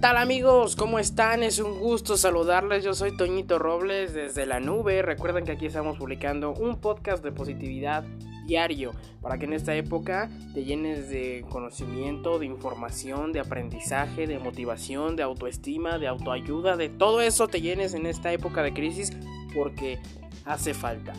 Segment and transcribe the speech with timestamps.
[0.00, 0.76] tal amigos?
[0.76, 1.42] ¿Cómo están?
[1.42, 2.84] Es un gusto saludarles.
[2.84, 5.02] Yo soy Toñito Robles desde la nube.
[5.02, 8.04] Recuerden que aquí estamos publicando un podcast de positividad
[8.46, 14.38] diario para que en esta época te llenes de conocimiento, de información, de aprendizaje, de
[14.38, 19.12] motivación, de autoestima, de autoayuda, de todo eso te llenes en esta época de crisis
[19.52, 19.98] porque
[20.44, 21.12] hace falta.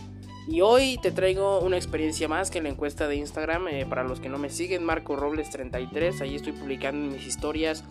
[0.47, 3.67] Y hoy te traigo una experiencia más que en la encuesta de Instagram.
[3.67, 6.21] Eh, para los que no me siguen, Marco Robles 33.
[6.21, 7.83] Ahí estoy publicando mis historias.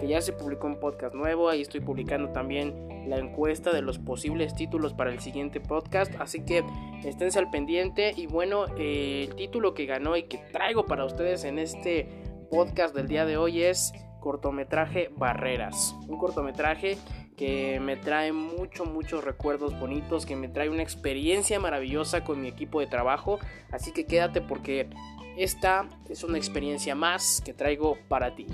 [0.00, 1.48] Que ya se publicó un podcast nuevo.
[1.48, 6.12] Ahí estoy publicando también la encuesta de los posibles títulos para el siguiente podcast.
[6.20, 6.64] Así que
[7.04, 8.12] esténse al pendiente.
[8.16, 12.08] Y bueno, eh, el título que ganó y que traigo para ustedes en este
[12.50, 15.94] podcast del día de hoy es cortometraje Barreras.
[16.08, 16.96] Un cortometraje
[17.36, 22.48] que me trae mucho, muchos recuerdos bonitos, que me trae una experiencia maravillosa con mi
[22.48, 23.38] equipo de trabajo.
[23.70, 24.88] Así que quédate porque
[25.36, 28.46] esta es una experiencia más que traigo para ti.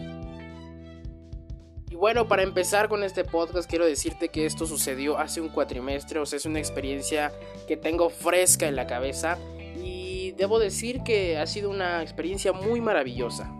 [1.91, 6.21] Y bueno, para empezar con este podcast quiero decirte que esto sucedió hace un cuatrimestre,
[6.21, 7.33] o sea, es una experiencia
[7.67, 9.39] que tengo fresca en la cabeza.
[9.83, 13.53] Y debo decir que ha sido una experiencia muy maravillosa,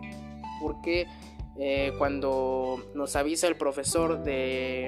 [0.61, 1.07] porque
[1.59, 4.85] eh, cuando nos avisa el profesor de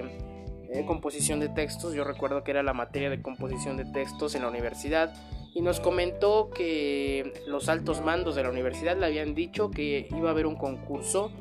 [0.71, 4.43] eh, composición de textos, yo recuerdo que era la materia de composición de textos en
[4.43, 5.13] la universidad,
[5.53, 10.29] y nos comentó que los altos mandos de la universidad le habían dicho que iba
[10.29, 11.31] a haber un concurso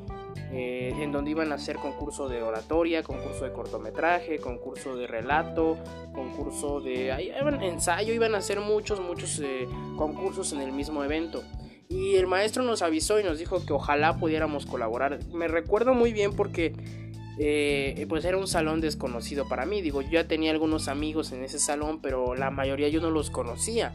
[0.53, 5.77] eh, en donde iban a hacer concurso de oratoria, concurso de cortometraje, concurso de relato,
[6.13, 7.09] concurso de
[7.61, 9.41] ensayo, iban a hacer muchos, muchos
[9.97, 11.43] concursos en el mismo evento.
[11.89, 15.19] Y el maestro nos avisó y nos dijo que ojalá pudiéramos colaborar.
[15.33, 16.73] Me recuerdo muy bien porque
[17.37, 19.81] eh, pues era un salón desconocido para mí.
[19.81, 23.29] Digo, yo ya tenía algunos amigos en ese salón, pero la mayoría yo no los
[23.29, 23.93] conocía.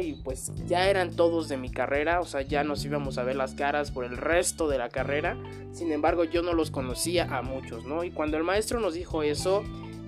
[0.00, 3.36] Y pues ya eran todos de mi carrera, o sea, ya nos íbamos a ver
[3.36, 5.36] las caras por el resto de la carrera.
[5.72, 8.04] Sin embargo, yo no los conocía a muchos, ¿no?
[8.04, 9.62] Y cuando el maestro nos dijo eso,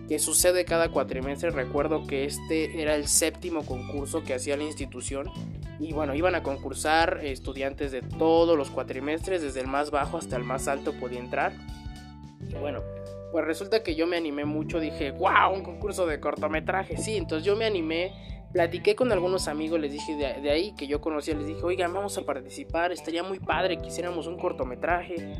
[0.08, 5.30] que sucede cada cuatrimestre, recuerdo que este era el séptimo concurso que hacía la institución
[5.78, 10.36] y bueno, iban a concursar estudiantes de todos los cuatrimestres, desde el más bajo hasta
[10.36, 11.52] el más alto podía entrar.
[12.48, 12.80] Y bueno,
[13.30, 17.46] pues resulta que yo me animé mucho, dije, wow, un concurso de cortometraje, sí, entonces
[17.46, 18.12] yo me animé,
[18.52, 22.18] platiqué con algunos amigos, les dije de, ahí que yo conocía, les dije, oigan, vamos
[22.18, 25.36] a participar, estaría muy padre, quisiéramos un cortometraje.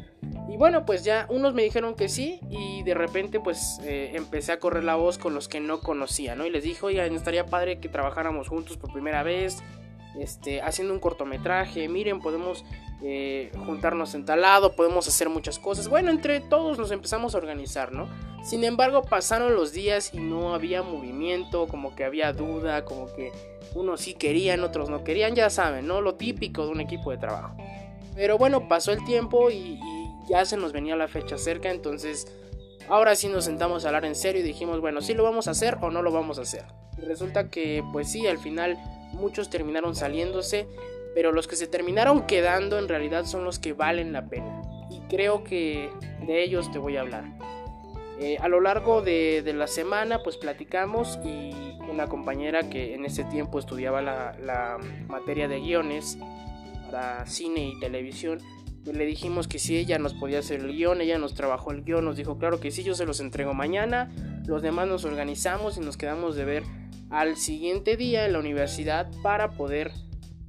[0.49, 4.53] Y bueno, pues ya unos me dijeron que sí y de repente pues eh, empecé
[4.53, 6.47] a correr la voz con los que no conocía, ¿no?
[6.47, 9.63] Y les dije, oigan, estaría padre que trabajáramos juntos por primera vez,
[10.19, 12.65] este, haciendo un cortometraje, miren, podemos
[13.03, 15.89] eh, juntarnos en tal lado, podemos hacer muchas cosas.
[15.89, 18.09] Bueno, entre todos nos empezamos a organizar, ¿no?
[18.43, 23.33] Sin embargo, pasaron los días y no había movimiento, como que había duda, como que
[23.75, 26.01] unos sí querían, otros no querían, ya saben, ¿no?
[26.01, 27.57] Lo típico de un equipo de trabajo.
[28.15, 29.79] Pero bueno, pasó el tiempo y,
[30.29, 32.27] ya se nos venía la fecha cerca, entonces
[32.89, 35.53] ahora sí nos sentamos a hablar en serio y dijimos, bueno, ¿sí lo vamos a
[35.53, 36.65] hacer o no lo vamos a hacer?
[36.99, 38.79] Y resulta que, pues sí, al final
[39.13, 40.69] muchos terminaron saliéndose,
[41.15, 44.63] pero los que se terminaron quedando en realidad son los que valen la pena.
[44.89, 45.91] Y creo que
[46.27, 47.25] de ellos te voy a hablar.
[48.21, 51.53] Eh, a lo largo de, la semana pues platicamos y
[51.91, 54.77] una compañera que en ese tiempo estudiaba la,
[55.09, 56.19] materia de guiones
[56.91, 58.39] para cine y televisión,
[58.85, 61.83] pues le dijimos que si ella nos podía hacer el guion, ella nos trabajó el
[61.83, 64.13] guion, nos dijo claro que sí, yo se los entrego mañana,
[64.47, 66.63] los demás nos organizamos y nos quedamos de ver
[67.09, 69.93] al siguiente día en la universidad para poder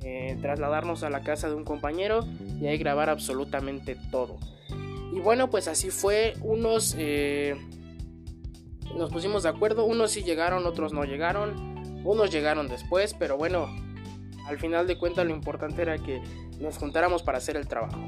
[0.01, 2.25] eh, trasladarnos a la casa de un compañero
[2.59, 4.37] y ahí grabar absolutamente todo.
[5.11, 6.33] Y bueno, pues así fue.
[6.41, 7.55] Unos eh,
[8.95, 13.67] nos pusimos de acuerdo, unos sí llegaron, otros no llegaron, unos llegaron después, pero bueno,
[14.47, 16.21] al final de cuentas lo importante era que
[16.59, 17.99] nos juntáramos para hacer el trabajo.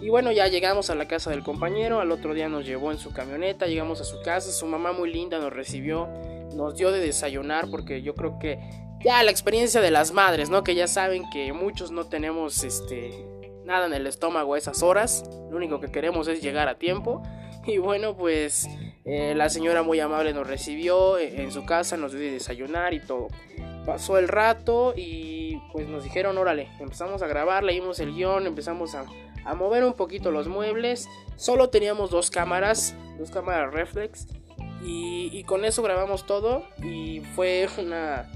[0.00, 2.98] Y bueno, ya llegamos a la casa del compañero, al otro día nos llevó en
[2.98, 6.08] su camioneta, llegamos a su casa, su mamá muy linda nos recibió
[6.56, 8.58] nos dio de desayunar porque yo creo que
[9.04, 10.64] ya la experiencia de las madres, ¿no?
[10.64, 13.24] Que ya saben que muchos no tenemos este
[13.66, 17.22] nada en el estómago a esas horas, lo único que queremos es llegar a tiempo.
[17.68, 18.68] Y bueno, pues
[19.04, 23.00] eh, la señora muy amable nos recibió en su casa, nos dio de desayunar y
[23.00, 23.26] todo.
[23.84, 28.94] Pasó el rato y pues nos dijeron, órale, empezamos a grabar, leímos el guion, empezamos
[28.94, 29.04] a,
[29.44, 31.08] a mover un poquito los muebles.
[31.34, 34.28] Solo teníamos dos cámaras, dos cámaras reflex
[34.88, 38.30] y, con eso grabamos todo y fue una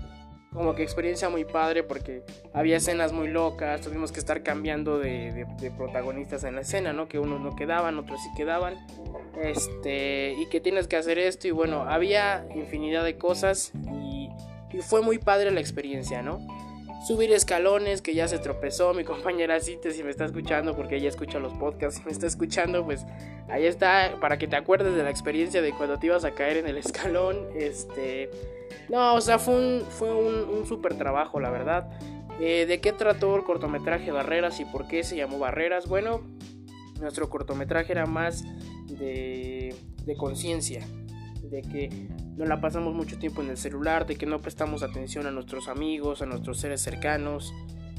[0.52, 5.46] como que experiencia muy padre porque había escenas muy locas, tuvimos que estar cambiando de,
[5.76, 7.08] protagonistas en la escena, ¿no?
[7.08, 8.74] Que unos no quedaban, otros sí quedaban,
[9.40, 14.28] este, y que tienes que hacer esto y bueno, había infinidad de cosas y,
[14.82, 16.38] fue muy padre la experiencia, ¿no?
[17.06, 18.94] Subir escalones, que ya se tropezó.
[18.94, 22.26] Mi compañera Cite, si me está escuchando, porque ella escucha los podcasts, si me está
[22.26, 23.04] escuchando, pues
[23.48, 26.58] ahí está, para que te acuerdes de la experiencia de cuando te ibas a caer
[26.58, 27.48] en el escalón.
[27.54, 28.30] Este.
[28.88, 31.90] No, o sea, fue un, fue un, super trabajo, la verdad.
[32.40, 35.86] Eh, ¿De qué trató el cortometraje Barreras y por qué se llamó Barreras?
[35.86, 36.22] Bueno,
[37.00, 38.44] nuestro cortometraje era más
[38.86, 39.74] de,
[40.04, 40.86] de conciencia,
[41.50, 45.26] de que no la pasamos mucho tiempo en el celular, de que no prestamos atención
[45.26, 47.52] a nuestros amigos, a nuestros seres cercanos,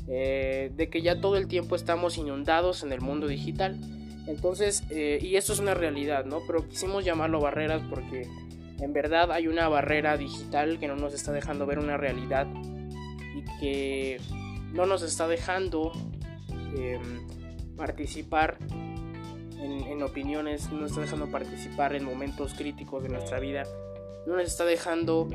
[0.08, 3.80] eh, de que ya todo el tiempo estamos inundados en el mundo digital.
[4.28, 6.40] Entonces, eh, y esto es una realidad, ¿no?
[6.48, 8.28] Pero quisimos llamarlo barreras porque
[8.80, 12.48] en verdad hay una barrera digital que no nos está dejando ver una realidad
[13.36, 14.20] y que
[14.74, 15.92] no nos está dejando
[16.76, 18.58] em, participar
[19.62, 23.64] en, opiniones, no nos está dejando participar en momentos críticos de nuestra vida,
[24.26, 25.28] no nos está dejando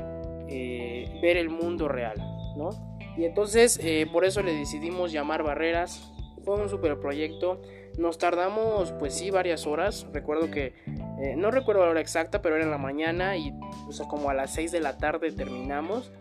[0.47, 2.17] eh, ver el mundo real,
[2.57, 2.69] ¿no?
[3.17, 6.11] Y entonces eh, por eso le decidimos llamar Barreras.
[6.43, 7.61] Fue un super proyecto.
[7.97, 10.05] Nos tardamos pues sí varias horas.
[10.13, 10.75] Recuerdo que
[11.19, 13.53] eh, no recuerdo la hora exacta, pero era en la mañana y
[13.87, 16.11] o sea, como a las 6 de la tarde terminamos.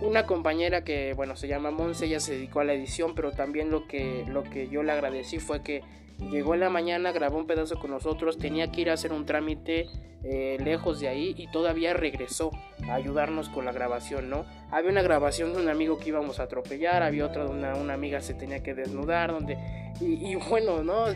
[0.00, 3.70] Una compañera que bueno se llama Monse, ella se dedicó a la edición, pero también
[3.70, 5.82] lo que, lo que yo le agradecí fue que
[6.30, 9.24] llegó en la mañana, grabó un pedazo con nosotros, tenía que ir a hacer un
[9.24, 9.86] trámite
[10.24, 12.50] eh, lejos de ahí y todavía regresó
[12.88, 14.44] a ayudarnos con la grabación, ¿no?
[14.70, 17.94] Había una grabación de un amigo que íbamos a atropellar, había otra de una, una
[17.94, 19.56] amiga se tenía que desnudar, donde...
[20.00, 21.06] Y, bueno, ¿no?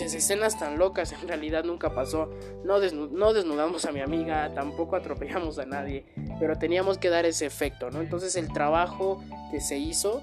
[0.00, 2.30] Escenas tan locas en realidad nunca pasó.
[2.64, 6.04] No, no desnudamos a mi amiga, tampoco atropellamos a nadie,
[6.38, 8.00] pero teníamos que dar ese efecto, ¿no?
[8.00, 10.22] Entonces el trabajo que se hizo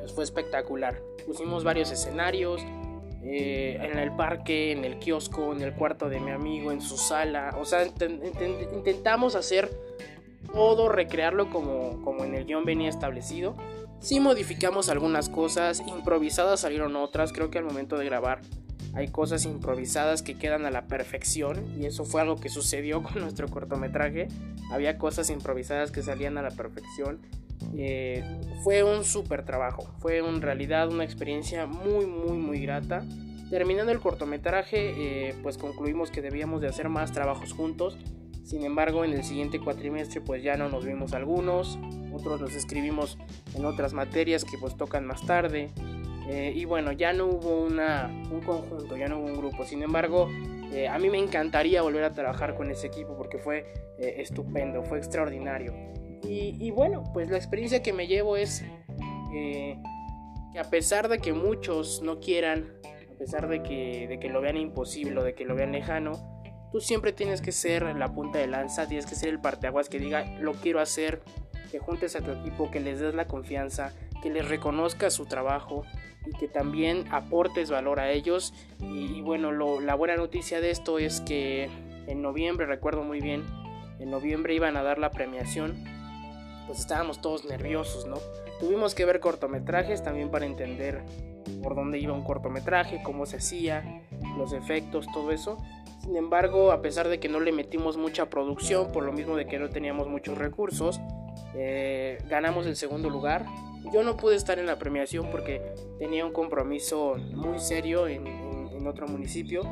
[0.00, 1.00] pues, fue espectacular.
[1.26, 2.62] Pusimos varios escenarios,
[3.22, 6.96] eh, en el parque, en el kiosco, en el cuarto de mi amigo, en su
[6.96, 7.54] sala.
[7.60, 9.70] O sea, intentamos hacer
[10.52, 13.56] todo, recrearlo como, como en el guion venía establecido.
[14.00, 18.40] Sí modificamos algunas cosas, improvisadas salieron otras, creo que al momento de grabar
[18.94, 23.14] hay cosas improvisadas que quedan a la perfección y eso fue algo que sucedió con
[23.20, 24.28] nuestro cortometraje.
[24.72, 27.20] Había cosas improvisadas que salían a la perfección.
[27.76, 28.24] Eh,
[28.64, 33.04] fue un súper trabajo, fue en realidad una experiencia muy muy muy grata.
[33.50, 37.98] Terminando el cortometraje, eh, pues concluimos que debíamos de hacer más trabajos juntos.
[38.44, 41.78] Sin embargo, en el siguiente cuatrimestre pues ya no nos vimos algunos,
[42.12, 43.18] otros los escribimos
[43.54, 45.70] en otras materias que pues tocan más tarde.
[46.30, 49.64] Eh, y bueno, ya no hubo una, un conjunto, ya no hubo un grupo.
[49.64, 50.28] Sin embargo,
[50.88, 53.66] a mí me encantaría volver a trabajar con ese equipo porque fue
[53.98, 55.74] estupendo, fue extraordinario.
[56.22, 58.62] Y, bueno, pues la experiencia que me llevo es
[59.34, 59.78] eh,
[60.52, 62.72] que a pesar de que muchos no quieran,
[63.12, 66.12] a pesar de que, de que lo vean imposible de que lo vean lejano,
[66.72, 69.98] tú siempre tienes que ser la punta de lanza, tienes que ser el parteaguas que
[69.98, 71.22] diga lo quiero hacer,
[71.70, 73.92] que juntes a tu equipo, que les des la confianza,
[74.22, 75.84] que les reconozcas su trabajo
[76.26, 78.52] y que también aportes valor a ellos.
[78.80, 81.70] Y, bueno, la buena noticia de esto es que
[82.06, 83.44] en noviembre, recuerdo muy bien,
[83.98, 86.00] en noviembre iban a dar la premiación
[86.70, 88.14] pues estábamos todos nerviosos, ¿no?
[88.60, 91.02] Tuvimos que ver cortometrajes también para entender
[91.64, 94.02] por dónde iba un cortometraje, cómo se hacía,
[94.38, 95.58] los efectos, todo eso.
[96.00, 99.48] Sin embargo, a pesar de que no le metimos mucha producción, por lo mismo de
[99.48, 101.00] que no teníamos muchos recursos,
[101.56, 103.46] eh, ganamos el segundo lugar.
[103.92, 105.60] Yo no pude estar en la premiación porque
[105.98, 108.50] tenía un compromiso muy serio en,
[108.86, 109.62] otro municipio.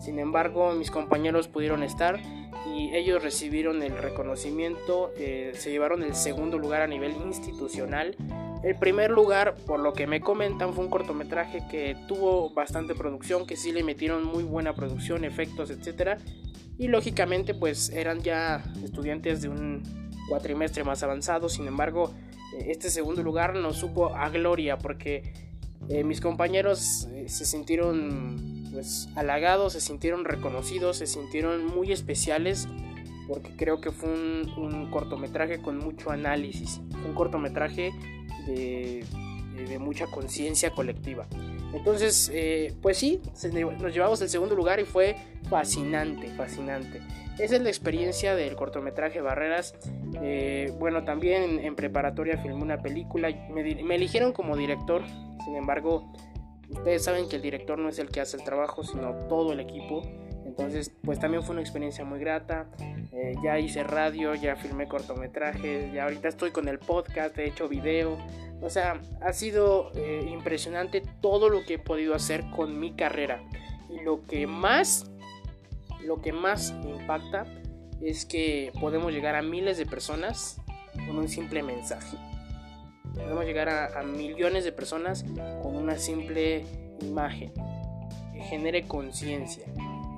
[0.00, 2.20] Sin embargo, mis compañeros pudieron estar
[2.66, 8.16] y ellos recibieron el reconocimiento, eh, se llevaron el segundo lugar a nivel institucional.
[8.64, 13.46] El primer lugar, por lo que me comentan, fue un cortometraje que tuvo bastante producción,
[13.46, 16.18] que sí le metieron muy buena producción, efectos, etc.
[16.76, 19.82] Y lógicamente pues eran ya estudiantes de un
[20.28, 22.12] cuatrimestre más avanzado, sin embargo
[22.58, 25.32] este segundo lugar nos supo a gloria porque
[25.88, 32.68] eh, mis compañeros se sintieron pues halagados, se sintieron reconocidos, se sintieron muy especiales
[33.28, 37.92] porque creo que fue un, cortometraje con mucho análisis, un cortometraje
[38.46, 39.04] de,
[39.80, 41.26] mucha conciencia colectiva.
[41.72, 43.20] Entonces, eh, pues sí,
[43.80, 45.16] nos llevamos el segundo lugar y fue
[45.48, 47.00] fascinante, fascinante.
[47.38, 49.74] Esa es la experiencia del cortometraje Barreras.
[50.22, 55.02] Eh, bueno, también en, preparatoria filmé una película, me, me eligieron como director,
[55.44, 56.12] sin embargo,
[56.68, 59.60] Ustedes saben que el director no es el que hace el trabajo, sino todo el
[59.60, 60.02] equipo.
[60.44, 62.66] Entonces, pues también fue una experiencia muy grata.
[63.12, 67.68] Eh, ya hice radio, ya filmé cortometrajes, ya ahorita estoy con el podcast, he hecho
[67.68, 68.18] video.
[68.62, 73.42] O sea, ha sido eh, impresionante todo lo que he podido hacer con mi carrera.
[73.90, 75.10] Y lo que más,
[76.04, 77.46] lo que más impacta
[78.00, 80.60] es que podemos llegar a miles de personas
[81.06, 82.16] con un simple mensaje.
[83.14, 85.24] Podemos llegar a, millones de personas
[85.62, 86.64] con una simple
[87.00, 87.52] imagen
[88.34, 89.66] que genere conciencia.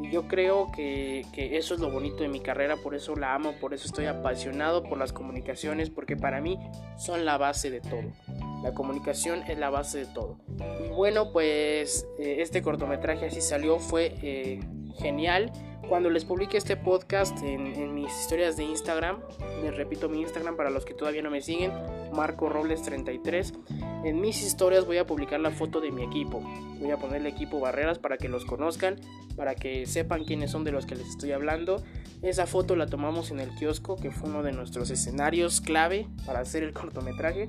[0.02, 3.34] Y yo creo que, que, eso es lo bonito de mi carrera, por eso la
[3.34, 6.58] amo, por eso estoy apasionado por las comunicaciones, porque para mí
[6.96, 8.12] son la base de todo.
[8.62, 10.38] La comunicación es la base de todo.
[10.84, 14.60] Y bueno, pues eh, este cortometraje así salió, fue eh,
[15.02, 15.50] genial.
[15.88, 19.20] Cuando les publique este podcast en, mis historias de Instagram,
[19.62, 21.72] les repito mi Instagram para los que todavía no me siguen,
[22.12, 23.54] Marco Robles 33.
[24.04, 26.40] En mis historias voy a publicar la foto de mi equipo.
[26.78, 28.96] Voy a ponerle equipo Barreras para que los conozcan,
[29.34, 31.82] para que sepan quiénes son de los que les estoy hablando.
[32.20, 36.40] Esa foto la tomamos en el kiosco, que fue uno de nuestros escenarios clave para
[36.40, 37.48] hacer el cortometraje.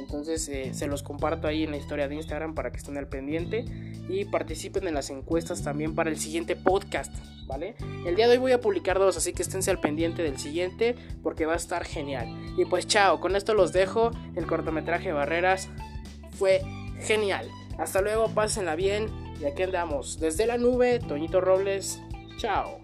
[0.00, 3.08] Entonces eh, se los comparto ahí en la historia de Instagram para que estén al
[3.08, 3.64] pendiente
[4.08, 7.14] y participen en las encuestas también para el siguiente podcast,
[8.04, 10.94] El día de hoy voy a publicar dos, así que esténse al pendiente del siguiente
[11.22, 12.28] porque va a estar genial.
[12.56, 14.10] Y pues chao, con esto los dejo.
[14.34, 15.68] El cortometraje Barreras
[16.38, 16.62] fue
[17.00, 17.48] genial.
[17.78, 19.08] Hasta luego, pásenla bien
[19.40, 20.18] y aquí andamos.
[20.18, 22.00] Desde la nube, Toñito Robles.
[22.38, 22.80] Chao.